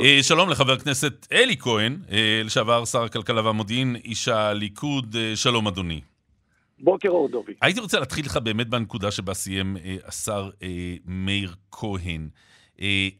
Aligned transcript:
אה, 0.00 0.18
שלום 0.22 0.50
לחבר 0.50 0.72
הכנסת 0.72 1.26
אלי 1.32 1.56
כהן, 1.56 1.96
אה, 2.12 2.42
לשעבר 2.44 2.84
שר 2.84 3.02
הכלכלה 3.02 3.44
והמודיעין, 3.44 3.96
איש 3.96 4.28
הליכוד. 4.28 5.16
אה, 5.16 5.36
שלום, 5.36 5.66
אדוני. 5.68 6.00
בוקר 6.78 7.08
אור, 7.08 7.28
דובי. 7.28 7.52
הייתי 7.62 7.80
רוצה 7.80 8.00
להתחיל 8.00 8.24
לך 8.26 8.36
באמת 8.36 8.68
בנקודה 8.68 9.10
שבה 9.10 9.34
סיים 9.34 9.76
השר 10.04 10.50
מאיר 11.06 11.54
כהן. 11.70 12.28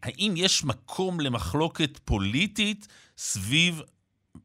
האם 0.02 0.34
יש 0.36 0.64
מקום 0.64 1.20
למחלוקת 1.20 1.98
פוליטית 1.98 2.88
סביב 3.16 3.82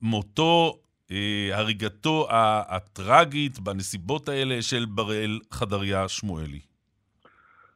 מותו, 0.02 0.80
הריגתו 1.52 2.28
הטרגית 2.30 3.60
בנסיבות 3.60 4.30
האלה 4.30 4.62
של 4.62 4.86
בראל 4.86 5.40
חדריה 5.52 6.08
שמואלי? 6.08 6.60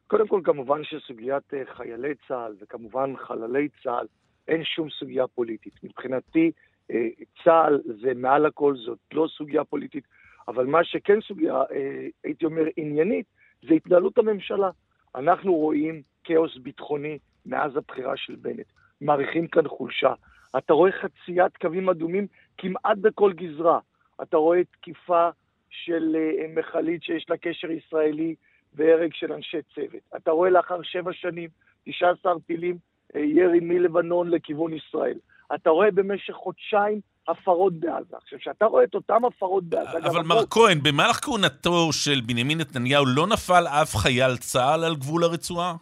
קודם 0.06 0.28
כל, 0.28 0.40
כמובן 0.44 0.80
שסוגיית 0.84 1.52
חיילי 1.76 2.14
צה"ל 2.28 2.54
וכמובן 2.60 3.14
חללי 3.26 3.68
צה"ל, 3.82 4.06
אין 4.52 4.64
שום 4.64 4.90
סוגיה 4.90 5.26
פוליטית. 5.26 5.74
מבחינתי, 5.82 6.50
אה, 6.90 7.08
צה"ל 7.44 7.80
זה 7.84 8.12
מעל 8.14 8.46
הכל, 8.46 8.76
זאת 8.76 8.98
לא 9.12 9.26
סוגיה 9.36 9.64
פוליטית, 9.64 10.04
אבל 10.48 10.66
מה 10.66 10.84
שכן 10.84 11.20
סוגיה, 11.20 11.54
אה, 11.54 12.06
הייתי 12.24 12.44
אומר, 12.44 12.62
עניינית, 12.76 13.26
זה 13.68 13.74
התנהלות 13.74 14.18
הממשלה. 14.18 14.70
אנחנו 15.14 15.54
רואים 15.54 16.02
כאוס 16.24 16.56
ביטחוני 16.56 17.18
מאז 17.46 17.76
הבחירה 17.76 18.16
של 18.16 18.34
בנט. 18.34 18.66
מעריכים 19.00 19.46
כאן 19.46 19.68
חולשה. 19.68 20.14
אתה 20.58 20.72
רואה 20.72 20.92
חציית 20.92 21.56
קווים 21.56 21.88
אדומים 21.88 22.26
כמעט 22.58 22.98
בכל 23.00 23.32
גזרה. 23.32 23.78
אתה 24.22 24.36
רואה 24.36 24.64
תקיפה 24.64 25.28
של 25.70 26.16
מכלית 26.54 27.02
שיש 27.02 27.26
לה 27.30 27.36
קשר 27.36 27.70
ישראלי 27.70 28.34
והרג 28.74 29.14
של 29.14 29.32
אנשי 29.32 29.62
צוות. 29.74 30.02
אתה 30.16 30.30
רואה 30.30 30.50
לאחר 30.50 30.82
שבע 30.82 31.12
שנים, 31.12 31.50
19 31.84 32.32
טילים, 32.46 32.74
אה, 32.74 32.78
ירי 33.14 33.60
מלבנון 33.60 34.30
לכיוון 34.30 34.72
ישראל. 34.72 35.18
אתה 35.54 35.70
רואה 35.70 35.90
במשך 35.90 36.32
חודשיים 36.32 37.00
הפרות 37.28 37.72
בעזה. 37.72 38.16
עכשיו, 38.22 38.38
כשאתה 38.38 38.64
רואה 38.64 38.84
את 38.84 38.94
אותן 38.94 39.24
הפרות 39.26 39.64
בעזה... 39.64 39.98
אבל 39.98 40.22
מר 40.22 40.46
כהן, 40.50 40.78
במהלך 40.82 41.24
כהונתו 41.24 41.92
של 41.92 42.20
בנימין 42.26 42.58
נתניהו 42.58 43.04
לא 43.06 43.26
נפל 43.26 43.64
אף 43.66 43.96
חייל 43.96 44.36
צה"ל 44.36 44.84
על 44.84 44.96
גבול 44.96 45.24
הרצועה? 45.24 45.74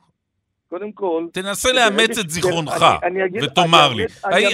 קודם 0.69 0.93
כל... 0.93 1.27
תנסה 1.33 1.73
לאמץ 1.73 2.19
את 2.19 2.31
זיכרונך, 2.31 2.85
ותאמר 3.43 3.93
לי, 3.93 4.05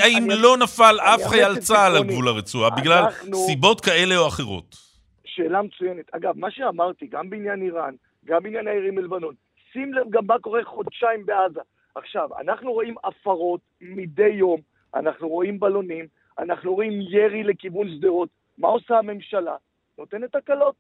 האם 0.02 0.30
לא 0.30 0.56
נפל 0.56 0.96
אף 1.00 1.26
חייל 1.26 1.58
צה"ל 1.58 1.96
על 1.96 2.04
גבול 2.04 2.28
הרצועה, 2.28 2.70
בגלל 2.70 3.04
סיבות 3.46 3.80
כאלה 3.80 4.16
או 4.16 4.28
אחרות? 4.28 4.76
שאלה 5.24 5.62
מצוינת. 5.62 6.04
אגב, 6.12 6.32
מה 6.36 6.50
שאמרתי, 6.50 7.06
גם 7.06 7.30
בעניין 7.30 7.62
איראן, 7.62 7.94
גם 8.24 8.42
בעניין 8.42 8.68
הירי 8.68 8.90
מלבנון. 8.90 9.34
שים 9.72 9.94
לב 9.94 10.06
גם 10.10 10.26
מה 10.26 10.38
קורה 10.38 10.64
חודשיים 10.64 11.26
בעזה. 11.26 11.60
עכשיו, 11.96 12.28
אנחנו 12.40 12.72
רואים 12.72 12.94
הפרות 13.04 13.60
מדי 13.80 14.28
יום, 14.28 14.60
אנחנו 14.94 15.28
רואים 15.28 15.60
בלונים, 15.60 16.06
אנחנו 16.38 16.74
רואים 16.74 17.00
ירי 17.00 17.42
לכיוון 17.42 17.88
שדרות. 17.88 18.28
מה 18.58 18.68
עושה 18.68 18.98
הממשלה? 18.98 19.56
נותנת 19.98 20.34
הקלות. 20.34 20.74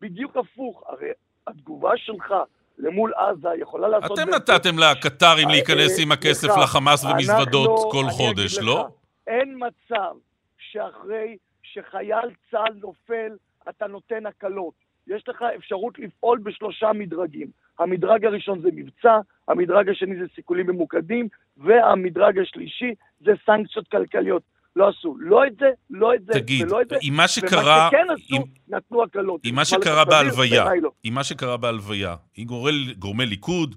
בדיוק 0.00 0.36
הפוך. 0.36 0.82
הרי 0.86 1.08
התגובה 1.46 1.90
שלך 1.96 2.34
למול 2.78 3.12
עזה 3.14 3.48
יכולה 3.60 3.88
לעשות... 3.88 4.18
אתם 4.18 4.30
נתתם 4.30 4.78
לקטרים 4.78 5.48
להיכנס 5.48 6.00
עם 6.02 6.12
הכסף 6.12 6.48
לחמאס 6.62 7.04
ומזוודות 7.04 7.92
כל 7.92 8.04
חודש, 8.10 8.58
לא? 8.58 8.88
אין 9.26 9.58
מצב 9.66 10.14
שאחרי 10.58 11.36
שחייל 11.62 12.30
צה"ל 12.50 12.74
נופל, 12.74 13.36
אתה 13.68 13.86
נותן 13.86 14.26
הקלות. 14.26 14.74
יש 15.06 15.28
לך 15.28 15.44
אפשרות 15.56 15.98
לפעול 15.98 16.38
בשלושה 16.38 16.92
מדרגים. 16.92 17.46
המדרג 17.78 18.24
הראשון 18.24 18.60
זה 18.62 18.68
מבצע, 18.74 19.18
המדרג 19.48 19.88
השני 19.88 20.16
זה 20.16 20.24
סיכולים 20.34 20.66
ממוקדים, 20.66 21.28
והמדרג 21.56 22.38
השלישי 22.38 22.94
זה 23.20 23.32
סנקציות 23.46 23.88
כלכליות. 23.88 24.42
לא 24.76 24.88
עשו 24.88 25.16
לא 25.18 25.46
את 25.46 25.52
זה, 25.60 25.66
לא 25.90 26.14
את 26.14 26.20
זה 26.26 26.32
תגיד, 26.32 26.62
ולא 26.62 26.82
את 26.82 26.88
זה. 26.88 26.96
תגיד, 26.96 27.10
עם 27.12 27.16
מה 27.16 27.28
שקרה... 27.28 27.60
ומה 27.60 27.88
שכן 27.88 28.06
עשו, 28.14 28.36
עם, 28.36 28.42
נתנו 28.68 29.02
הקלות. 29.02 29.40
עם 29.44 29.54
מה 29.54 29.64
שקרה 29.64 30.04
בהלוויה, 30.04 30.64
לא. 30.82 30.90
עם 31.04 31.14
מה 31.14 31.24
שקרה 31.24 31.56
בהלוויה, 31.56 32.16
עם 32.36 32.44
גורמי, 32.44 32.94
גורמי 32.98 33.26
ליכוד, 33.26 33.74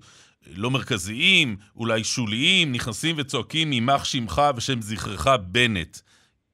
לא 0.58 0.72
מרכזיים, 0.72 1.56
אולי 1.76 2.04
שוליים, 2.04 2.72
נכנסים 2.72 3.16
וצועקים 3.20 3.74
יימח 3.74 4.04
שמך 4.04 4.42
ושם 4.56 4.82
זכרך 4.82 5.28
בנט. 5.52 5.98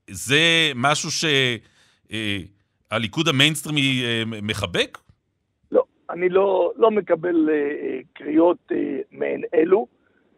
זה 0.10 0.72
משהו 0.76 1.12
ש... 1.12 1.26
אה, 2.12 2.38
המיינסטרימי 3.28 4.04
אה, 4.04 4.24
מחבק? 4.42 4.98
אני 6.18 6.30
לא, 6.30 6.72
לא 6.76 6.92
מקבל 6.92 7.50
אה, 7.50 8.00
קריאות 8.14 8.58
אה, 8.72 8.78
מעין 9.12 9.44
אלו. 9.54 9.88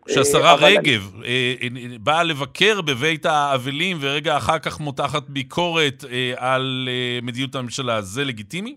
שהשרה 0.08 0.56
רגב 0.56 1.22
אני... 1.62 1.98
באה 1.98 2.24
לבקר 2.24 2.82
בבית 2.82 3.26
האבלים 3.26 3.98
ורגע 4.02 4.38
אחר 4.38 4.60
כך 4.60 4.80
מותחת 4.80 5.30
ביקורת 5.30 6.04
על 6.38 6.90
מדיניות 7.22 7.56
הממשלה, 7.56 8.02
זה 8.02 8.24
לגיטימי? 8.24 8.76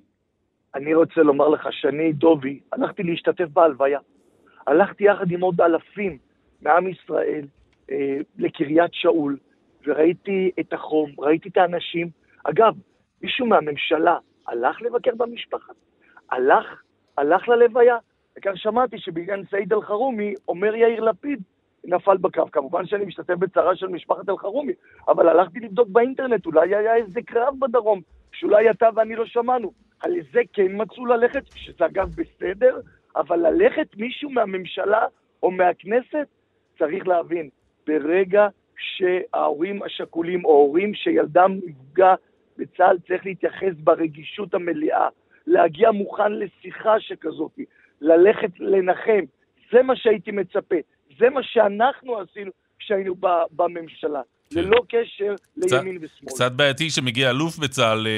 אני 0.74 0.94
רוצה 0.94 1.20
לומר 1.22 1.48
לך 1.48 1.68
שאני, 1.70 2.12
דובי, 2.12 2.60
הלכתי 2.72 3.02
להשתתף 3.02 3.44
בהלוויה. 3.52 3.98
הלכתי 4.66 5.04
יחד 5.04 5.30
עם 5.30 5.40
עוד 5.40 5.60
אלפים 5.60 6.19
מעם 6.62 6.88
ישראל 6.88 7.46
אה, 7.90 8.16
לקריית 8.38 8.90
שאול, 8.92 9.36
וראיתי 9.86 10.50
את 10.60 10.72
החום, 10.72 11.10
ראיתי 11.19 11.48
את 11.48 11.56
האנשים. 11.56 12.10
אגב, 12.44 12.74
מישהו 13.22 13.46
מהממשלה 13.46 14.19
הלך 14.48 14.82
לבקר 14.82 15.10
במשפחה? 15.16 15.72
הלך, 16.30 16.82
הלך 17.19 17.49
ללוויה? 17.49 17.97
וכאן 18.39 18.56
שמעתי 18.56 18.99
שבעניין 18.99 19.45
סעיד 19.50 19.73
אלחרומי, 19.73 20.34
אומר 20.49 20.75
יאיר 20.75 21.00
לפיד, 21.00 21.43
נפל 21.84 22.17
בקרב. 22.17 22.49
כמובן 22.49 22.87
שאני 22.87 23.05
משתתף 23.05 23.34
בצרה 23.34 23.77
של 23.77 23.89
משפחת 23.89 24.28
אלחרומי, 24.28 24.73
אבל 25.09 25.28
הלכתי 25.28 25.61
לבדוק 25.61 25.89
באינטרנט, 25.89 26.47
אולי 26.47 26.75
היה 26.75 26.97
איזה 26.97 27.23
קרב 27.23 27.55
בדרום, 27.59 28.00
שאולי 28.33 28.71
אתה 28.71 28.89
ואני 28.95 29.17
לא 29.17 29.27
שמענו. 29.27 29.73
על 30.00 30.12
זה 30.33 30.41
כן 30.53 30.67
מצאו 30.71 31.06
ללכת, 31.06 31.43
שזה 31.55 31.87
אגב 31.87 32.09
בסדר, 32.17 32.81
אבל 33.17 33.37
ללכת 33.37 33.97
מישהו 33.97 34.31
מהממשלה 34.31 35.06
או 35.43 35.50
מהכנסת, 35.50 36.27
צריך 36.79 37.09
להבין, 37.09 37.49
ברגע 37.87 38.49
שההורים 38.77 39.83
השכולים 39.83 40.44
או 40.44 40.50
הורים 40.50 40.94
שילדם 40.94 41.59
נפגע 41.67 42.15
בצה"ל 42.59 42.99
צריך 43.09 43.27
להתייחס 43.27 43.75
ברגישות 43.77 44.55
המלאה, 44.55 45.09
להגיע 45.47 45.91
מוכן 45.91 46.32
לשיחה 46.32 47.00
שכזאת, 47.00 47.58
ללכת 48.00 48.60
לנחם. 48.60 49.25
זה 49.72 49.82
מה 49.82 49.97
שהייתי 49.97 50.30
מצפה. 50.30 50.76
זה 51.19 51.30
מה 51.30 51.41
שאנחנו 51.42 52.19
עשינו 52.19 52.50
כשהיינו 52.78 53.14
בממשלה. 53.52 54.20
כן. 54.54 54.60
ללא 54.60 54.78
קשר 54.88 55.34
לימין 55.56 55.98
ושמאל. 56.00 56.28
קצת 56.28 56.52
בעייתי 56.52 56.91
שמגיע 56.91 57.31
אלוף 57.31 57.58
בצה"ל 57.58 58.06
אה, 58.06 58.12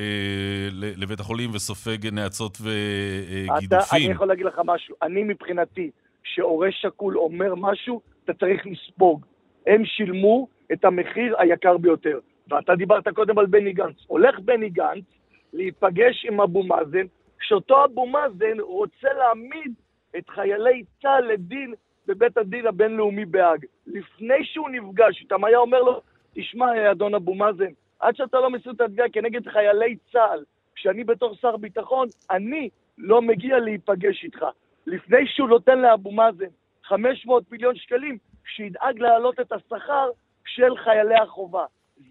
אה, 0.00 0.68
לבית 0.96 1.20
החולים 1.20 1.50
וסופג 1.54 2.06
נאצות 2.12 2.58
וגידופים. 2.60 4.02
אני 4.04 4.12
יכול 4.12 4.28
להגיד 4.28 4.46
לך 4.46 4.60
משהו. 4.64 4.94
אני 5.02 5.22
מבחינתי, 5.22 5.90
כשהורה 6.22 6.68
שכול 6.70 7.18
אומר 7.18 7.54
משהו, 7.54 8.00
אתה 8.24 8.32
צריך 8.32 8.66
לספוג. 8.66 9.26
הם 9.66 9.84
שילמו 9.84 10.48
את 10.72 10.84
המחיר 10.84 11.36
היקר 11.38 11.76
ביותר. 11.76 12.18
ואתה 12.50 12.74
דיברת 12.74 13.08
קודם 13.08 13.38
על 13.38 13.46
בני 13.46 13.72
גנץ. 13.72 13.96
הולך 14.06 14.38
בני 14.44 14.68
גנץ 14.68 15.04
להיפגש 15.52 16.24
עם 16.24 16.40
אבו 16.40 16.62
מאזן, 16.62 17.06
כשאותו 17.38 17.84
אבו 17.84 18.06
מאזן 18.06 18.60
רוצה 18.60 19.12
להעמיד 19.12 19.74
את 20.18 20.30
חיילי 20.30 20.84
צה"ל 21.02 21.24
לדין 21.32 21.74
בבית 22.06 22.36
הדין 22.36 22.66
הבינלאומי 22.66 23.24
בהאג. 23.24 23.66
לפני 23.86 24.44
שהוא 24.44 24.68
נפגש 24.68 25.20
איתם, 25.20 25.44
היה 25.44 25.58
אומר 25.58 25.82
לו, 25.82 26.00
תשמע, 26.34 26.90
אדון 26.90 27.14
אבו 27.14 27.34
מאזן, 27.34 27.72
עד 28.00 28.16
שאתה 28.16 28.40
לא 28.40 28.50
מסיר 28.50 28.72
את 28.72 28.80
התביעה 28.80 29.08
כנגד 29.08 29.48
חיילי 29.48 29.96
צה"ל, 30.12 30.44
כשאני 30.74 31.04
בתור 31.04 31.34
שר 31.34 31.56
ביטחון, 31.56 32.08
אני 32.30 32.68
לא 32.98 33.22
מגיע 33.22 33.58
להיפגש 33.58 34.24
איתך. 34.24 34.44
לפני 34.86 35.26
שהוא 35.26 35.48
נותן 35.48 35.78
לאבו 35.78 36.10
מאזן 36.12 36.46
500 36.84 37.52
מיליון 37.52 37.76
שקלים, 37.76 38.18
שידאג 38.44 38.98
להעלות 38.98 39.40
את 39.40 39.52
השכר 39.52 40.10
של 40.46 40.76
חיילי 40.76 41.14
החובה. 41.14 41.64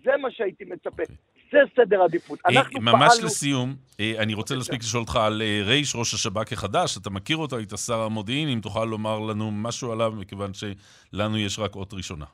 זה 0.03 0.17
מה 0.17 0.31
שהייתי 0.31 0.65
מצפה. 0.65 1.03
זה 1.51 1.57
סדר 1.75 2.01
עדיפות. 2.01 2.39
אה, 2.45 2.51
אנחנו 2.51 2.81
פעלנו... 2.81 2.97
ממש 2.97 3.19
לסיום, 3.23 3.75
אה, 3.99 4.13
אני 4.19 4.33
רוצה 4.33 4.55
להספיק 4.55 4.79
לשאול 4.79 5.01
אותך 5.01 5.15
על 5.15 5.41
אה, 5.41 5.61
רייש, 5.65 5.95
ראש 5.95 6.13
השב"כ 6.13 6.53
החדש, 6.53 6.97
אתה 6.97 7.09
מכיר 7.09 7.37
אותו, 7.37 7.57
היית 7.57 7.69
שר 7.69 8.01
המודיעין, 8.01 8.49
אם 8.49 8.59
תוכל 8.59 8.85
לומר 8.85 9.19
לנו 9.19 9.51
משהו 9.51 9.91
עליו, 9.91 10.13
מכיוון 10.17 10.51
שלנו 10.53 11.37
יש 11.37 11.59
רק 11.59 11.75
אות 11.75 11.93
ראשונה. 11.93 12.25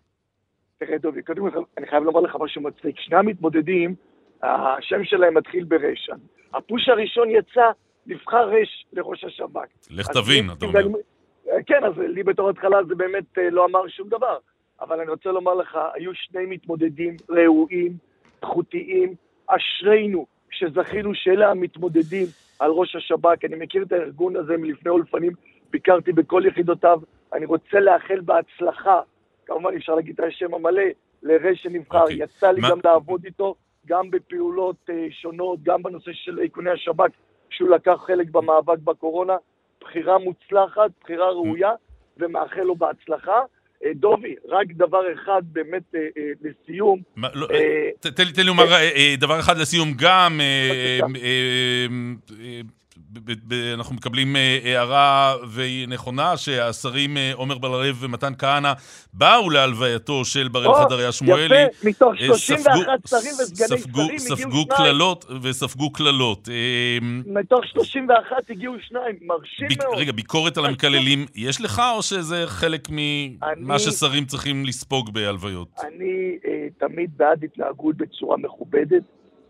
תראה, 0.80 0.98
דובי, 0.98 1.22
קודם 1.24 1.52
כל 1.52 1.64
אני 1.78 1.88
חייב 1.88 2.04
לומר 2.04 2.20
לך 2.20 2.36
משהו 2.40 2.62
מצחיק. 2.62 2.96
שני 3.00 3.18
המתמודדים, 3.18 3.96
השם 4.44 5.04
שלהם 5.04 5.38
מתחיל 5.38 5.64
ברש. 5.64 6.10
הפוש 6.54 6.90
הראשון 6.90 7.30
יצא, 7.30 7.72
נבחר 8.08 8.50
רש 8.50 8.86
לראש 8.94 9.24
השב"כ. 9.24 9.68
לך 9.92 10.08
תבין, 10.08 10.52
אתה 10.52 10.66
אומר. 10.66 10.82
כן, 11.66 11.84
אז 11.84 11.94
לי 11.98 12.24
בתור 12.24 12.50
התחלה 12.50 12.78
זה 12.88 12.96
באמת 12.96 13.38
לא 13.52 13.66
אמר 13.66 13.88
שום 13.88 14.10
דבר. 14.10 14.38
אבל 14.82 15.00
אני 15.00 15.10
רוצה 15.10 15.32
לומר 15.32 15.54
לך, 15.54 15.78
היו 15.94 16.12
שני 16.14 16.46
מתמודדים 16.46 17.18
ראויים, 17.30 17.98
איכותיים, 18.44 19.16
אשרינו 19.48 20.26
שזכינו 20.52 21.16
שאלה 21.16 21.52
המתמודדים 21.52 22.28
על 22.60 22.72
ראש 22.72 22.96
השב"כ. 22.96 23.46
אני 23.46 23.56
מכיר 23.56 23.84
את 23.84 23.92
הארגון 23.92 24.36
הזה 24.36 24.58
מלפני 24.58 24.92
אולפנים, 24.92 25.32
ביקרתי 25.72 26.12
בכל 26.12 26.44
יחידותיו. 26.46 27.00
אני 27.34 27.46
רוצה 27.46 27.80
לאחל 27.80 28.22
בהצלחה 28.22 29.02
כמובן 29.46 29.76
אפשר 29.76 29.96
להגיד 29.96 30.20
את 30.20 30.26
השם 30.28 30.54
המלא, 30.54 30.84
לרש 31.24 31.64
שנבחר. 31.64 32.00
Okay. 32.00 32.02
אוקיי. 32.02 32.24
יצא 32.24 32.52
לי 32.52 32.62
מה... 32.62 32.70
גם 32.70 32.80
לעבוד 32.84 33.26
איתו, 33.26 33.56
גם 33.88 34.12
בפעולות 34.12 34.76
uh, 34.90 34.94
שונות, 35.12 35.64
גם 35.64 35.84
בנושא 35.84 36.12
של 36.14 36.40
איכוני 36.40 36.70
השב"כ, 36.70 37.12
שהוא 37.50 37.70
לקח 37.70 37.98
חלק 38.08 38.30
במאבק 38.30 38.80
בקורונה. 38.80 39.36
בחירה 39.82 40.18
מוצלחת, 40.18 40.92
בחירה 41.04 41.30
ראויה, 41.30 41.72
ומאחל 42.18 42.62
לו 42.62 42.76
בהצלחה. 42.76 43.42
אה, 43.86 43.92
דובי, 43.96 44.36
רק 44.50 44.68
דבר 44.72 45.14
אחד 45.14 45.42
באמת 45.46 45.96
אה, 45.96 46.00
אה, 46.18 46.24
לסיום. 46.42 47.02
לא, 47.18 47.48
תן 48.02 48.24
לי 48.38 48.44
לומר 48.44 48.66
דבר 49.18 49.40
אחד 49.40 49.58
לסיום 49.58 49.94
גם. 49.98 50.40
אנחנו 53.74 53.96
מקבלים 53.96 54.36
אה, 54.36 54.60
הערה 54.64 55.36
והיא 55.48 55.88
נכונה, 55.88 56.38
שהשרים 56.38 57.18
אה, 57.18 57.32
עומר 57.36 57.58
בר-לב 57.58 57.98
ומתן 58.00 58.34
כהנא 58.38 58.74
באו 59.14 59.50
להלווייתו 59.50 60.26
של 60.26 60.48
בראל 60.48 60.74
חדריה 60.74 61.12
שמואלי. 61.12 61.46
יפה, 61.46 61.90
מתוך 61.90 62.18
31 62.18 62.68
אה, 62.68 62.96
שרים 63.08 63.34
וסגני 63.42 63.68
שרים 63.68 63.82
הגיעו 63.88 64.20
שניים. 64.20 64.20
ספגו 64.20 64.66
קללות 64.68 65.26
וספגו 65.42 65.94
קללות. 65.94 66.50
מתוך 67.26 67.66
31 67.66 68.50
הגיעו 68.50 68.74
שניים, 68.82 69.16
מרשים 69.22 69.68
מאוד. 69.78 69.98
רגע, 69.98 70.12
ביקורת 70.12 70.58
על 70.58 70.66
המקללים 70.70 71.26
יש 71.36 71.62
לך, 71.62 71.82
או 71.96 72.02
שזה 72.02 72.44
חלק 72.46 72.88
ממה 72.90 73.80
ששרים 73.80 74.26
צריכים 74.26 74.66
לספוג 74.66 75.14
בהלוויות? 75.14 75.68
אני 75.88 76.38
תמיד 76.78 77.10
בעד 77.18 77.44
התנהגות 77.44 77.98
בצורה 77.98 78.38
מכובדת, 78.38 79.04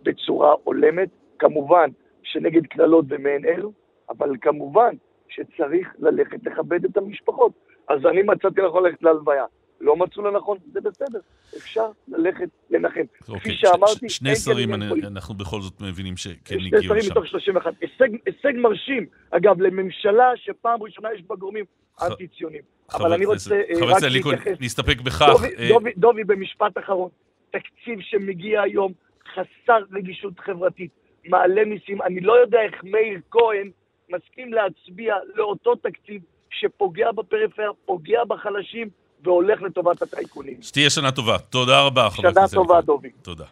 בצורה 0.03 0.53
הולמת. 0.63 1.09
כמובן, 1.39 1.89
שנגד 2.23 2.65
קללות 2.67 3.05
ומעין 3.09 3.45
אלו, 3.45 3.71
אבל 4.09 4.29
כמובן 4.41 4.95
שצריך 5.29 5.87
ללכת 5.99 6.39
לכבד 6.43 6.85
את 6.85 6.97
המשפחות. 6.97 7.51
אז 7.89 8.05
אני 8.05 8.23
מצאתי 8.23 8.61
לנכון 8.61 8.83
ללכת 8.83 9.03
להלוויה. 9.03 9.45
לא 9.81 9.95
מצאו 9.95 10.23
לנכון, 10.23 10.57
זה 10.73 10.81
בסדר, 10.81 11.19
אפשר 11.57 11.85
ללכת 12.07 12.49
לנחם. 12.69 13.01
אוקיי, 13.21 13.39
כפי 13.39 13.53
שאמרתי... 13.53 14.09
ש- 14.09 14.17
שני 14.17 14.35
שרים, 14.35 14.73
אני, 14.73 14.85
אנחנו 15.07 15.33
בכל 15.33 15.61
זאת 15.61 15.81
מבינים 15.81 16.17
שכן 16.17 16.55
הגיעו 16.55 16.79
לשם. 16.79 16.81
שני 16.81 17.01
שרים 17.01 17.11
מתוך 17.11 17.27
31. 17.27 17.73
הישג, 17.81 18.17
הישג 18.25 18.53
מרשים, 18.55 19.05
אגב, 19.31 19.61
לממשלה 19.61 20.31
שפעם 20.35 20.83
ראשונה 20.83 21.13
יש 21.13 21.21
בה 21.27 21.35
גורמים. 21.35 21.65
אנטי-ציונים. 22.01 22.61
אבל 22.93 23.13
אני 23.13 23.25
רוצה 23.25 23.55
אה, 23.55 23.85
רק 23.87 24.03
להתייחס... 24.03 24.61
להסתפק 24.61 25.01
בכך. 25.01 25.25
דובי, 25.31 25.47
אה... 25.57 25.91
דובי, 25.97 26.23
במשפט 26.23 26.77
אחרון. 26.77 27.09
תקציב 27.51 27.99
שמגיע 28.01 28.61
היום 28.61 28.93
חסר 29.33 29.83
רגישות 29.91 30.39
חברתית. 30.39 30.91
מעלה 31.25 31.65
מיסים. 31.65 32.01
אני 32.01 32.19
לא 32.19 32.33
יודע 32.33 32.57
איך 32.61 32.83
מאיר 32.83 33.19
כהן 33.31 33.71
מסכים 34.09 34.53
להצביע 34.53 35.15
לאותו 35.35 35.75
תקציב 35.75 36.21
שפוגע 36.49 37.11
בפריפריה, 37.11 37.69
פוגע 37.85 38.23
בחלשים 38.23 38.89
והולך 39.23 39.61
לטובת 39.61 40.01
הטייקונים. 40.01 40.61
שתהיה 40.61 40.89
שנה 40.89 41.11
טובה. 41.11 41.37
תודה 41.37 41.81
רבה, 41.81 42.09
חבר 42.09 42.27
הכנסת. 42.27 42.49
שנה 42.49 42.61
טובה, 42.61 42.81
דובי. 42.81 43.09
תודה. 43.21 43.45